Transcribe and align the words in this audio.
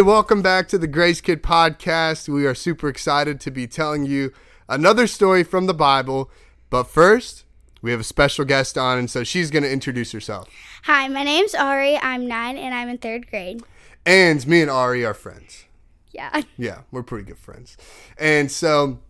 Hey, 0.00 0.04
welcome 0.04 0.40
back 0.40 0.66
to 0.68 0.78
the 0.78 0.86
Grace 0.86 1.20
Kid 1.20 1.42
podcast. 1.42 2.26
We 2.26 2.46
are 2.46 2.54
super 2.54 2.88
excited 2.88 3.38
to 3.40 3.50
be 3.50 3.66
telling 3.66 4.06
you 4.06 4.32
another 4.66 5.06
story 5.06 5.44
from 5.44 5.66
the 5.66 5.74
Bible. 5.74 6.30
But 6.70 6.84
first, 6.84 7.44
we 7.82 7.90
have 7.90 8.00
a 8.00 8.04
special 8.04 8.46
guest 8.46 8.78
on, 8.78 8.96
and 8.96 9.10
so 9.10 9.24
she's 9.24 9.50
going 9.50 9.62
to 9.62 9.70
introduce 9.70 10.12
herself. 10.12 10.48
Hi, 10.84 11.06
my 11.08 11.22
name's 11.22 11.54
Arie. 11.54 11.98
I'm 11.98 12.26
nine 12.26 12.56
and 12.56 12.74
I'm 12.74 12.88
in 12.88 12.96
third 12.96 13.28
grade. 13.28 13.62
And 14.06 14.46
me 14.46 14.62
and 14.62 14.70
Arie 14.70 15.04
are 15.04 15.12
friends. 15.12 15.66
Yeah. 16.12 16.44
Yeah, 16.56 16.78
we're 16.90 17.02
pretty 17.02 17.26
good 17.26 17.38
friends. 17.38 17.76
And 18.16 18.50
so 18.50 19.00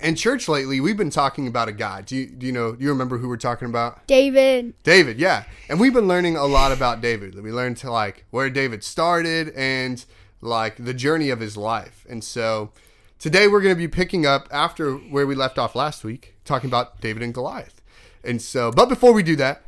in 0.00 0.14
church 0.14 0.48
lately, 0.48 0.80
we've 0.80 0.96
been 0.96 1.10
talking 1.10 1.46
about 1.46 1.68
a 1.68 1.72
guy. 1.72 2.02
Do 2.02 2.16
you, 2.16 2.26
do 2.26 2.46
you 2.46 2.52
know, 2.52 2.74
do 2.74 2.84
you 2.84 2.90
remember 2.90 3.18
who 3.18 3.28
we're 3.28 3.36
talking 3.36 3.68
about? 3.68 4.06
David. 4.06 4.74
David, 4.82 5.18
yeah. 5.18 5.44
And 5.68 5.80
we've 5.80 5.92
been 5.92 6.08
learning 6.08 6.36
a 6.36 6.46
lot 6.46 6.72
about 6.72 7.00
David. 7.00 7.40
We 7.42 7.52
learned 7.52 7.76
to 7.78 7.90
like 7.90 8.24
where 8.30 8.50
David 8.50 8.84
started 8.84 9.50
and 9.56 10.04
like 10.40 10.76
the 10.76 10.94
journey 10.94 11.30
of 11.30 11.40
his 11.40 11.56
life. 11.56 12.06
And 12.08 12.22
so 12.22 12.70
today 13.18 13.48
we're 13.48 13.60
going 13.60 13.74
to 13.74 13.78
be 13.78 13.88
picking 13.88 14.24
up 14.24 14.48
after 14.52 14.94
where 14.94 15.26
we 15.26 15.34
left 15.34 15.58
off 15.58 15.74
last 15.74 16.04
week, 16.04 16.34
talking 16.44 16.70
about 16.70 17.00
David 17.00 17.22
and 17.22 17.34
Goliath. 17.34 17.80
And 18.22 18.40
so, 18.40 18.70
but 18.70 18.88
before 18.88 19.12
we 19.12 19.22
do 19.22 19.36
that, 19.36 19.62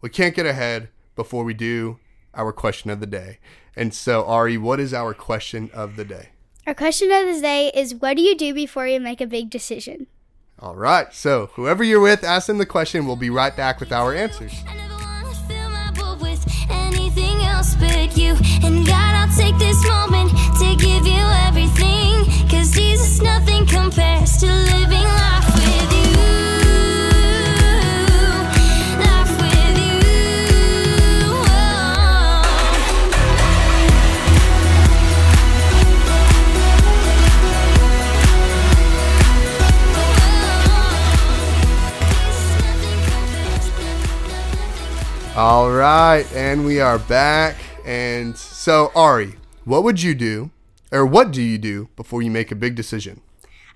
we 0.00 0.10
can't 0.10 0.34
get 0.34 0.46
ahead 0.46 0.88
before 1.16 1.44
we 1.44 1.54
do 1.54 1.98
our 2.34 2.52
question 2.52 2.90
of 2.90 3.00
the 3.00 3.06
day. 3.06 3.38
And 3.74 3.92
so, 3.92 4.24
Arie, 4.24 4.58
what 4.58 4.80
is 4.80 4.94
our 4.94 5.14
question 5.14 5.70
of 5.74 5.96
the 5.96 6.04
day? 6.04 6.28
Our 6.66 6.74
question 6.74 7.12
of 7.12 7.32
the 7.32 7.40
day 7.40 7.70
is 7.72 7.94
what 7.94 8.16
do 8.16 8.22
you 8.24 8.36
do 8.36 8.52
before 8.52 8.88
you 8.88 8.98
make 8.98 9.20
a 9.20 9.26
big 9.26 9.50
decision? 9.50 10.08
All 10.58 10.74
right. 10.74 11.14
So, 11.14 11.50
whoever 11.54 11.84
you're 11.84 12.00
with, 12.00 12.24
ask 12.24 12.48
them 12.48 12.58
the 12.58 12.66
question. 12.66 13.06
We'll 13.06 13.14
be 13.14 13.30
right 13.30 13.56
back 13.56 13.78
with 13.78 13.92
our 13.92 14.12
answers. 14.12 14.52
I 14.66 14.74
never 14.74 14.94
wanna 14.94 15.32
fill 15.46 15.70
my 15.70 16.16
with 16.20 16.44
anything 16.68 17.40
else 17.42 17.76
but 17.76 18.16
you. 18.16 18.34
And 18.64 18.84
God, 18.84 19.14
I'll 19.14 19.36
take 19.36 19.56
this 19.58 19.80
moment 19.86 20.05
right, 45.76 46.24
and 46.34 46.64
we 46.64 46.80
are 46.80 46.98
back. 46.98 47.56
And 47.84 48.36
so, 48.36 48.90
Arie, 48.96 49.34
what 49.64 49.84
would 49.84 50.02
you 50.02 50.14
do, 50.14 50.50
or 50.90 51.04
what 51.04 51.30
do 51.30 51.42
you 51.42 51.58
do 51.58 51.88
before 51.96 52.22
you 52.22 52.30
make 52.30 52.50
a 52.50 52.54
big 52.54 52.74
decision? 52.74 53.20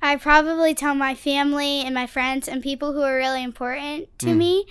I 0.02 0.16
probably 0.16 0.74
tell 0.74 0.94
my 0.94 1.14
family 1.14 1.82
and 1.82 1.94
my 1.94 2.06
friends 2.06 2.48
and 2.48 2.62
people 2.62 2.94
who 2.94 3.02
are 3.02 3.16
really 3.16 3.44
important 3.44 4.08
to 4.20 4.32
hmm. 4.32 4.38
me, 4.38 4.66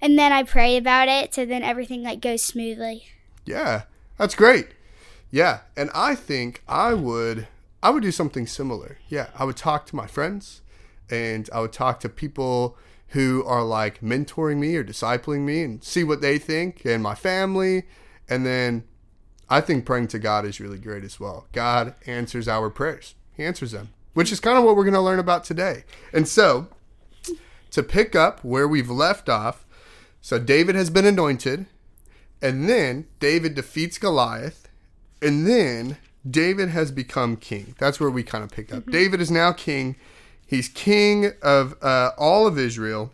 and 0.00 0.16
then 0.16 0.32
I 0.32 0.44
pray 0.44 0.76
about 0.76 1.08
it 1.08 1.34
so 1.34 1.44
then 1.44 1.64
everything 1.64 2.04
like 2.04 2.20
goes 2.20 2.42
smoothly. 2.42 3.04
Yeah, 3.44 3.82
that's 4.16 4.36
great. 4.36 4.68
Yeah, 5.32 5.60
and 5.76 5.90
I 5.94 6.14
think 6.14 6.62
I 6.68 6.94
would, 6.94 7.48
I 7.82 7.90
would 7.90 8.04
do 8.04 8.12
something 8.12 8.46
similar. 8.46 8.98
Yeah, 9.08 9.28
I 9.36 9.44
would 9.44 9.56
talk 9.56 9.84
to 9.86 9.96
my 9.96 10.06
friends, 10.06 10.62
and 11.10 11.50
I 11.52 11.60
would 11.60 11.72
talk 11.72 11.98
to 12.00 12.08
people 12.08 12.78
who 13.08 13.42
are 13.44 13.64
like 13.64 14.00
mentoring 14.00 14.58
me 14.58 14.76
or 14.76 14.84
discipling 14.84 15.40
me, 15.40 15.62
and 15.62 15.82
see 15.82 16.04
what 16.04 16.20
they 16.20 16.38
think, 16.38 16.84
and 16.84 17.02
my 17.02 17.14
family, 17.14 17.84
and 18.28 18.44
then 18.44 18.84
I 19.48 19.60
think 19.60 19.86
praying 19.86 20.08
to 20.08 20.18
God 20.18 20.44
is 20.44 20.60
really 20.60 20.78
great 20.78 21.04
as 21.04 21.18
well. 21.18 21.46
God 21.52 21.94
answers 22.06 22.48
our 22.48 22.68
prayers. 22.70 23.14
He 23.34 23.44
answers 23.44 23.72
them, 23.72 23.90
which 24.14 24.30
is 24.30 24.40
kind 24.40 24.58
of 24.58 24.64
what 24.64 24.76
we're 24.76 24.84
going 24.84 24.94
to 24.94 25.00
learn 25.00 25.18
about 25.18 25.44
today. 25.44 25.84
And 26.12 26.28
so, 26.28 26.68
to 27.70 27.82
pick 27.82 28.14
up 28.14 28.44
where 28.44 28.68
we've 28.68 28.90
left 28.90 29.28
off, 29.28 29.64
so 30.20 30.38
David 30.38 30.74
has 30.74 30.90
been 30.90 31.06
anointed, 31.06 31.66
and 32.42 32.68
then 32.68 33.06
David 33.20 33.54
defeats 33.54 33.98
Goliath, 33.98 34.68
and 35.22 35.46
then 35.46 35.96
David 36.28 36.68
has 36.70 36.90
become 36.90 37.36
king. 37.36 37.74
That's 37.78 38.00
where 38.00 38.10
we 38.10 38.22
kind 38.22 38.44
of 38.44 38.50
pick 38.50 38.72
up. 38.72 38.80
Mm-hmm. 38.80 38.90
David 38.90 39.20
is 39.20 39.30
now 39.30 39.52
king. 39.52 39.96
He's 40.48 40.68
king 40.68 41.32
of 41.42 41.76
uh, 41.82 42.10
all 42.18 42.46
of 42.48 42.58
Israel, 42.58 43.12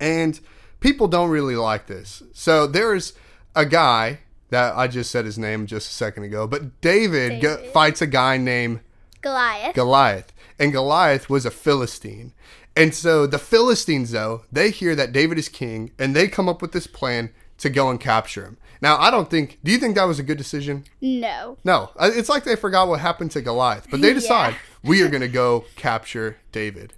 and 0.00 0.40
people 0.80 1.06
don't 1.08 1.30
really 1.30 1.56
like 1.56 1.86
this. 1.86 2.22
So 2.32 2.66
there's 2.66 3.12
a 3.54 3.66
guy 3.66 4.20
that 4.48 4.76
I 4.76 4.88
just 4.88 5.10
said 5.10 5.24
his 5.26 5.38
name 5.38 5.66
just 5.66 5.90
a 5.90 5.94
second 5.94 6.24
ago, 6.24 6.46
but 6.46 6.80
David, 6.80 7.40
go- 7.40 7.58
fights 7.72 8.02
a 8.02 8.06
guy 8.06 8.36
named 8.36 8.80
Goliath. 9.20 9.74
Goliath. 9.74 10.32
And 10.58 10.72
Goliath 10.72 11.30
was 11.30 11.46
a 11.46 11.50
Philistine. 11.50 12.32
And 12.76 12.94
so 12.94 13.26
the 13.26 13.38
Philistines, 13.38 14.10
though, 14.12 14.42
they 14.50 14.70
hear 14.70 14.94
that 14.96 15.12
David 15.12 15.38
is 15.38 15.48
king 15.48 15.90
and 15.98 16.14
they 16.16 16.26
come 16.28 16.48
up 16.48 16.62
with 16.62 16.72
this 16.72 16.86
plan 16.86 17.30
to 17.58 17.68
go 17.70 17.90
and 17.90 18.00
capture 18.00 18.44
him. 18.44 18.56
Now, 18.80 18.96
I 18.96 19.10
don't 19.10 19.28
think, 19.30 19.58
do 19.62 19.70
you 19.70 19.78
think 19.78 19.94
that 19.96 20.04
was 20.04 20.18
a 20.18 20.22
good 20.22 20.38
decision? 20.38 20.84
no. 21.02 21.58
No. 21.64 21.90
Uh, 21.96 22.10
It's 22.14 22.28
like 22.30 22.44
they 22.44 22.56
forgot 22.56 22.88
what 22.88 23.00
happened 23.00 23.30
to 23.32 23.42
Goliath, 23.42 23.86
but 23.90 24.00
they 24.00 24.14
decide 24.20 24.54
Yeah. 24.54 24.58
We 24.82 25.02
are 25.02 25.08
going 25.08 25.20
to 25.20 25.28
go 25.28 25.64
capture 25.76 26.38
David. 26.52 26.94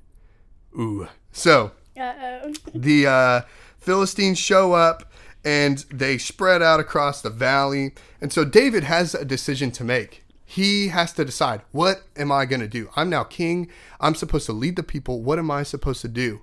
Ooh. 0.78 1.08
So 1.32 1.72
Uh 1.96 2.12
oh. 2.20 2.52
the 2.74 3.06
uh, 3.06 3.40
Philistines 3.78 4.38
show 4.38 4.72
up 4.72 5.10
and 5.44 5.84
they 5.90 6.18
spread 6.18 6.62
out 6.62 6.80
across 6.80 7.20
the 7.20 7.30
valley. 7.30 7.92
And 8.20 8.32
so 8.32 8.44
David 8.44 8.84
has 8.84 9.14
a 9.14 9.24
decision 9.24 9.70
to 9.72 9.84
make. 9.84 10.24
He 10.44 10.88
has 10.88 11.12
to 11.14 11.24
decide, 11.24 11.62
what 11.72 12.02
am 12.16 12.30
I 12.30 12.44
going 12.44 12.60
to 12.60 12.68
do? 12.68 12.90
I'm 12.94 13.08
now 13.08 13.24
king. 13.24 13.70
I'm 14.00 14.14
supposed 14.14 14.46
to 14.46 14.52
lead 14.52 14.76
the 14.76 14.82
people. 14.82 15.22
What 15.22 15.38
am 15.38 15.50
I 15.50 15.62
supposed 15.62 16.02
to 16.02 16.08
do? 16.08 16.42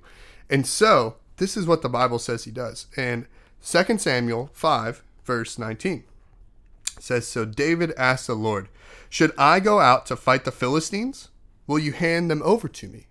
And 0.50 0.66
so 0.66 1.16
this 1.38 1.56
is 1.56 1.68
what 1.68 1.84
the 1.84 1.90
Bible 1.90 2.20
says 2.20 2.44
he 2.44 2.52
does. 2.52 2.88
And 2.98 3.28
2 3.64 4.00
Samuel 4.00 4.50
5, 4.54 5.04
verse 5.24 5.60
19 5.60 6.04
it 7.00 7.04
says, 7.04 7.28
So 7.28 7.46
David 7.46 7.94
asked 7.98 8.28
the 8.28 8.36
Lord, 8.36 8.68
Should 9.10 9.32
I 9.38 9.60
go 9.60 9.80
out 9.80 10.06
to 10.08 10.16
fight 10.16 10.44
the 10.46 10.52
Philistines? 10.52 11.30
Will 11.66 11.80
you 11.80 11.94
hand 11.94 12.30
them 12.30 12.42
over 12.44 12.68
to 12.68 12.88
me? 12.88 13.08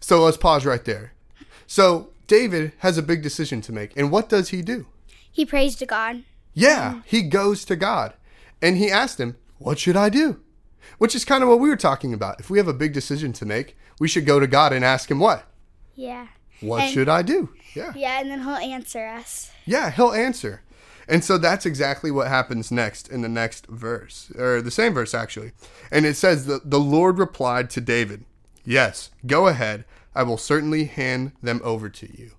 So 0.00 0.24
let's 0.24 0.36
pause 0.36 0.64
right 0.64 0.84
there. 0.84 1.12
So 1.66 2.10
David 2.26 2.72
has 2.78 2.96
a 2.96 3.02
big 3.02 3.22
decision 3.22 3.60
to 3.62 3.72
make. 3.72 3.96
And 3.96 4.10
what 4.10 4.28
does 4.28 4.48
he 4.50 4.62
do? 4.62 4.86
He 5.30 5.44
prays 5.44 5.76
to 5.76 5.86
God. 5.86 6.24
Yeah, 6.54 6.94
mm. 6.94 7.02
he 7.04 7.22
goes 7.22 7.64
to 7.66 7.76
God 7.76 8.14
and 8.62 8.76
he 8.76 8.90
asked 8.90 9.20
him, 9.20 9.36
What 9.58 9.78
should 9.78 9.96
I 9.96 10.08
do? 10.08 10.40
Which 10.96 11.14
is 11.14 11.26
kind 11.26 11.42
of 11.42 11.48
what 11.48 11.60
we 11.60 11.68
were 11.68 11.76
talking 11.76 12.14
about. 12.14 12.40
If 12.40 12.48
we 12.48 12.58
have 12.58 12.68
a 12.68 12.72
big 12.72 12.94
decision 12.94 13.32
to 13.34 13.44
make, 13.46 13.76
we 14.00 14.08
should 14.08 14.24
go 14.24 14.40
to 14.40 14.46
God 14.46 14.72
and 14.72 14.84
ask 14.84 15.10
him, 15.10 15.18
What? 15.18 15.44
Yeah. 15.94 16.28
What 16.60 16.82
And- 16.82 16.92
should 16.92 17.08
I 17.08 17.22
do? 17.22 17.50
Yeah. 17.74 17.92
Yeah, 17.94 18.20
and 18.20 18.30
then 18.30 18.40
he'll 18.40 18.54
answer 18.54 19.06
us. 19.06 19.50
Yeah, 19.66 19.90
he'll 19.90 20.12
answer. 20.12 20.62
And 21.08 21.24
so 21.24 21.38
that's 21.38 21.64
exactly 21.64 22.10
what 22.10 22.28
happens 22.28 22.70
next 22.70 23.08
in 23.08 23.22
the 23.22 23.28
next 23.28 23.66
verse, 23.66 24.30
or 24.36 24.60
the 24.60 24.70
same 24.70 24.92
verse 24.92 25.14
actually. 25.14 25.52
And 25.90 26.04
it 26.04 26.14
says 26.14 26.46
that 26.46 26.70
the 26.70 26.78
Lord 26.80 27.18
replied 27.18 27.70
to 27.70 27.80
David, 27.80 28.24
Yes, 28.64 29.10
go 29.26 29.46
ahead. 29.46 29.86
I 30.14 30.22
will 30.24 30.36
certainly 30.36 30.84
hand 30.84 31.32
them 31.42 31.60
over 31.64 31.88
to 31.88 32.06
you. 32.06 32.32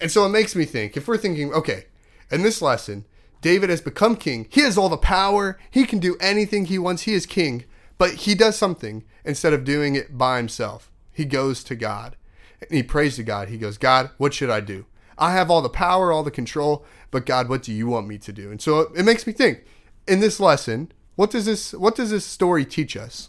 And 0.00 0.10
so 0.10 0.24
it 0.24 0.30
makes 0.30 0.56
me 0.56 0.64
think 0.64 0.96
if 0.96 1.06
we're 1.06 1.18
thinking, 1.18 1.52
okay, 1.52 1.84
in 2.30 2.42
this 2.42 2.62
lesson, 2.62 3.04
David 3.42 3.68
has 3.68 3.82
become 3.82 4.16
king. 4.16 4.46
He 4.50 4.62
has 4.62 4.78
all 4.78 4.88
the 4.88 4.96
power. 4.96 5.58
He 5.70 5.84
can 5.84 5.98
do 5.98 6.16
anything 6.20 6.64
he 6.64 6.78
wants. 6.78 7.02
He 7.02 7.12
is 7.12 7.26
king. 7.26 7.64
But 7.98 8.12
he 8.12 8.34
does 8.34 8.56
something 8.56 9.04
instead 9.24 9.52
of 9.52 9.64
doing 9.64 9.94
it 9.94 10.16
by 10.16 10.38
himself. 10.38 10.90
He 11.12 11.26
goes 11.26 11.62
to 11.64 11.74
God 11.74 12.16
and 12.60 12.70
he 12.70 12.82
prays 12.82 13.16
to 13.16 13.22
God. 13.22 13.48
He 13.48 13.58
goes, 13.58 13.76
God, 13.76 14.10
what 14.16 14.32
should 14.32 14.50
I 14.50 14.60
do? 14.60 14.86
I 15.20 15.32
have 15.32 15.50
all 15.50 15.62
the 15.62 15.68
power, 15.68 16.10
all 16.10 16.22
the 16.22 16.30
control, 16.30 16.84
but 17.10 17.26
God, 17.26 17.48
what 17.48 17.62
do 17.62 17.72
you 17.72 17.86
want 17.86 18.08
me 18.08 18.18
to 18.18 18.32
do? 18.32 18.50
And 18.50 18.60
so 18.60 18.92
it 18.96 19.04
makes 19.04 19.26
me 19.26 19.32
think 19.32 19.64
in 20.08 20.20
this 20.20 20.40
lesson, 20.40 20.90
what 21.14 21.30
does 21.30 21.44
this 21.44 21.72
what 21.72 21.94
does 21.94 22.10
this 22.10 22.24
story 22.24 22.64
teach 22.64 22.96
us? 22.96 23.28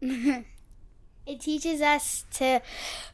It 1.24 1.38
teaches 1.38 1.80
us 1.80 2.24
to 2.32 2.60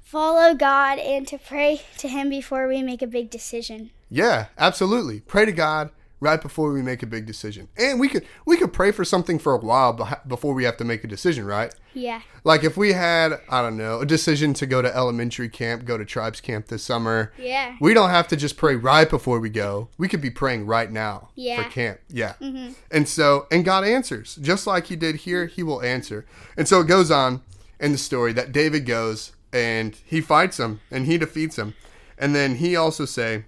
follow 0.03 0.55
God 0.55 0.99
and 0.99 1.29
to 1.29 1.37
pray 1.37 1.83
to 1.99 2.09
Him 2.09 2.31
before 2.31 2.67
we 2.67 2.83
make 2.83 3.03
a 3.03 3.07
big 3.07 3.29
decision. 3.29 3.91
Yeah, 4.09 4.47
absolutely. 4.57 5.21
Pray 5.21 5.45
to 5.45 5.53
God 5.53 5.91
right 6.21 6.41
before 6.41 6.73
we 6.73 6.83
make 6.83 7.03
a 7.03 7.07
big 7.07 7.27
decision. 7.27 7.69
And 7.77 8.01
we 8.01 8.09
could 8.09 8.25
we 8.45 8.57
could 8.57 8.73
pray 8.73 8.91
for 8.91 9.05
something 9.05 9.39
for 9.39 9.55
a 9.55 9.59
while 9.59 9.93
before 10.27 10.55
we 10.55 10.65
have 10.65 10.77
to 10.79 10.85
make 10.85 11.05
a 11.05 11.07
decision, 11.07 11.45
right? 11.47 11.75
Yeah. 11.95 12.23
Like 12.45 12.65
if 12.65 12.77
we 12.77 12.93
had, 12.93 13.41
I 13.49 13.63
don't 13.63 13.77
know, 13.77 14.01
a 14.01 14.07
decision 14.07 14.55
to 14.55 14.67
go 14.67 14.83
to 14.83 14.95
elementary 14.95 15.49
camp, 15.49 15.85
go 15.85 15.99
to 15.99 16.05
tribes 16.05 16.41
camp 16.41 16.67
this 16.69 16.83
summer, 16.83 17.33
Yeah. 17.39 17.77
we 17.81 17.95
don't 17.95 18.11
have 18.11 18.29
to 18.29 18.37
just 18.37 18.57
pray 18.57 18.75
right 18.77 19.09
before 19.09 19.41
we 19.41 19.51
go. 19.51 19.89
We 19.99 20.07
could 20.09 20.21
be 20.21 20.31
praying 20.31 20.67
right 20.67 20.91
now 20.91 21.31
Yeah. 21.35 21.63
for 21.63 21.71
camp. 21.71 22.01
Yeah. 22.09 22.35
Mm-hmm. 22.41 22.73
And 22.91 23.09
so, 23.09 23.47
and 23.51 23.65
God 23.65 23.85
answers. 23.85 24.37
Just 24.37 24.67
like 24.67 24.87
he 24.87 24.97
did 24.97 25.17
here, 25.17 25.47
he 25.47 25.63
will 25.63 25.83
answer. 25.83 26.25
And 26.57 26.69
so 26.69 26.81
it 26.81 26.87
goes 26.87 27.11
on 27.11 27.43
in 27.81 27.93
the 27.93 27.99
story 27.99 28.33
that 28.35 28.53
David 28.53 28.87
goes 28.87 29.33
and 29.53 29.97
he 30.05 30.21
fights 30.21 30.59
him 30.59 30.81
and 30.91 31.07
he 31.07 31.17
defeats 31.19 31.57
him. 31.57 31.75
And 32.17 32.35
then 32.35 32.57
he 32.57 32.77
also 32.77 33.05
say, 33.05 33.45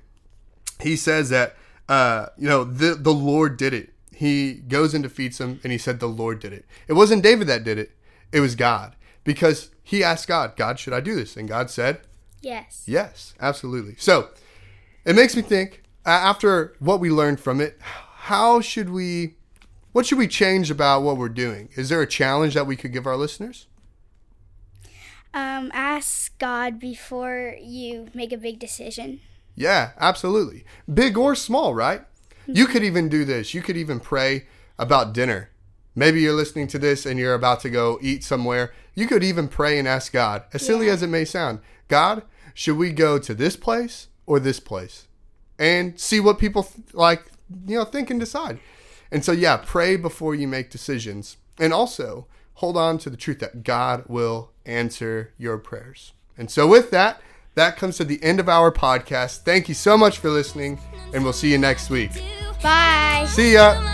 he 0.80 0.96
says 0.96 1.28
that 1.30 1.56
uh, 1.90 2.26
you 2.38 2.48
know, 2.48 2.64
the 2.64 2.94
the 2.94 3.12
Lord 3.12 3.56
did 3.56 3.74
it. 3.74 3.92
He 4.14 4.54
goes 4.54 4.94
and 4.94 5.02
defeats 5.02 5.40
him, 5.40 5.60
and 5.62 5.72
he 5.72 5.78
said 5.78 5.98
the 5.98 6.06
Lord 6.06 6.40
did 6.40 6.52
it. 6.52 6.64
It 6.88 6.92
wasn't 6.92 7.22
David 7.22 7.46
that 7.48 7.64
did 7.64 7.78
it; 7.78 7.90
it 8.32 8.40
was 8.40 8.54
God, 8.54 8.96
because 9.24 9.70
he 9.82 10.04
asked 10.04 10.28
God, 10.28 10.56
God, 10.56 10.78
should 10.78 10.92
I 10.92 11.00
do 11.00 11.16
this? 11.16 11.36
And 11.36 11.48
God 11.48 11.68
said, 11.68 12.00
Yes. 12.40 12.84
Yes, 12.86 13.34
absolutely. 13.40 13.96
So 13.98 14.28
it 15.04 15.16
makes 15.16 15.34
me 15.34 15.42
think 15.42 15.82
after 16.06 16.74
what 16.78 17.00
we 17.00 17.10
learned 17.10 17.40
from 17.40 17.60
it, 17.60 17.76
how 17.80 18.60
should 18.60 18.90
we, 18.90 19.34
what 19.90 20.06
should 20.06 20.18
we 20.18 20.28
change 20.28 20.70
about 20.70 21.02
what 21.02 21.16
we're 21.16 21.28
doing? 21.28 21.70
Is 21.74 21.88
there 21.88 22.00
a 22.00 22.06
challenge 22.06 22.54
that 22.54 22.68
we 22.68 22.76
could 22.76 22.92
give 22.92 23.06
our 23.06 23.16
listeners? 23.16 23.66
Um, 25.34 25.70
ask 25.74 26.38
God 26.38 26.78
before 26.78 27.56
you 27.60 28.08
make 28.14 28.32
a 28.32 28.36
big 28.36 28.58
decision. 28.60 29.20
Yeah, 29.60 29.90
absolutely. 29.98 30.64
Big 30.92 31.18
or 31.18 31.34
small, 31.34 31.74
right? 31.74 32.00
You 32.46 32.66
could 32.66 32.82
even 32.82 33.10
do 33.10 33.26
this. 33.26 33.52
You 33.52 33.60
could 33.60 33.76
even 33.76 34.00
pray 34.00 34.46
about 34.78 35.12
dinner. 35.12 35.50
Maybe 35.94 36.22
you're 36.22 36.32
listening 36.32 36.66
to 36.68 36.78
this 36.78 37.04
and 37.04 37.18
you're 37.18 37.34
about 37.34 37.60
to 37.60 37.68
go 37.68 37.98
eat 38.00 38.24
somewhere. 38.24 38.72
You 38.94 39.06
could 39.06 39.22
even 39.22 39.48
pray 39.48 39.78
and 39.78 39.86
ask 39.86 40.12
God, 40.14 40.44
as 40.54 40.64
silly 40.64 40.86
Yeah. 40.86 40.94
as 40.94 41.02
it 41.02 41.08
may 41.08 41.26
sound, 41.26 41.58
God, 41.88 42.22
should 42.54 42.78
we 42.78 42.90
go 42.90 43.18
to 43.18 43.34
this 43.34 43.54
place 43.54 44.08
or 44.24 44.40
this 44.40 44.60
place? 44.60 45.06
And 45.58 46.00
see 46.00 46.20
what 46.20 46.38
people 46.38 46.62
th- 46.62 46.94
like, 46.94 47.26
you 47.66 47.76
know, 47.76 47.84
think 47.84 48.08
and 48.08 48.18
decide. 48.18 48.60
And 49.12 49.22
so, 49.22 49.30
yeah, 49.32 49.58
pray 49.62 49.96
before 49.96 50.34
you 50.34 50.48
make 50.48 50.70
decisions. 50.70 51.36
And 51.58 51.74
also, 51.74 52.26
hold 52.54 52.78
on 52.78 52.96
to 52.98 53.10
the 53.10 53.16
truth 53.18 53.40
that 53.40 53.62
God 53.62 54.04
will 54.08 54.52
answer 54.64 55.34
your 55.36 55.58
prayers. 55.58 56.14
And 56.38 56.50
so, 56.50 56.66
with 56.66 56.90
that, 56.92 57.20
that 57.60 57.76
comes 57.76 57.98
to 57.98 58.04
the 58.04 58.22
end 58.22 58.40
of 58.40 58.48
our 58.48 58.72
podcast. 58.72 59.40
Thank 59.40 59.68
you 59.68 59.74
so 59.74 59.98
much 59.98 60.16
for 60.18 60.30
listening, 60.30 60.80
and 61.12 61.22
we'll 61.22 61.34
see 61.34 61.52
you 61.52 61.58
next 61.58 61.90
week. 61.90 62.10
Bye. 62.62 63.26
See 63.28 63.52
ya. 63.52 63.74
Fill 63.74 63.90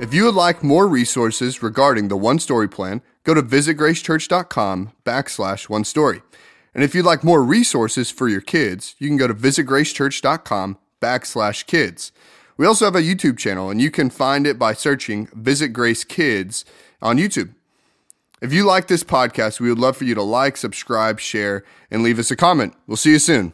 If 0.00 0.14
you 0.14 0.26
would 0.26 0.36
like 0.36 0.62
more 0.62 0.86
resources 0.86 1.60
regarding 1.60 2.06
the 2.06 2.16
One 2.16 2.38
Story 2.38 2.68
Plan, 2.68 3.02
go 3.24 3.34
to 3.34 3.42
visitgracechurch.com 3.42 4.92
backslash 5.04 5.68
one 5.68 5.82
story. 5.82 6.22
And 6.72 6.84
if 6.84 6.94
you'd 6.94 7.04
like 7.04 7.24
more 7.24 7.42
resources 7.42 8.08
for 8.08 8.28
your 8.28 8.40
kids, 8.40 8.94
you 9.00 9.08
can 9.08 9.16
go 9.16 9.26
to 9.26 9.34
visitgracechurch.com 9.34 10.78
backslash 11.00 11.66
kids. 11.66 12.12
We 12.56 12.64
also 12.64 12.84
have 12.84 12.94
a 12.94 13.02
YouTube 13.02 13.38
channel, 13.38 13.70
and 13.70 13.82
you 13.82 13.90
can 13.90 14.08
find 14.08 14.46
it 14.46 14.56
by 14.56 14.72
searching 14.72 15.26
Visit 15.34 15.70
Grace 15.70 16.04
Kids 16.04 16.64
on 17.02 17.18
YouTube. 17.18 17.54
If 18.40 18.52
you 18.52 18.64
like 18.64 18.86
this 18.86 19.02
podcast, 19.02 19.58
we 19.58 19.68
would 19.68 19.80
love 19.80 19.96
for 19.96 20.04
you 20.04 20.14
to 20.14 20.22
like, 20.22 20.56
subscribe, 20.56 21.18
share, 21.18 21.64
and 21.90 22.04
leave 22.04 22.20
us 22.20 22.30
a 22.30 22.36
comment. 22.36 22.74
We'll 22.86 22.96
see 22.96 23.10
you 23.10 23.18
soon. 23.18 23.52